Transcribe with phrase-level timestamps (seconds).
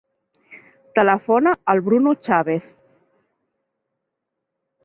[0.99, 2.67] Telefona al Bruno Chavez.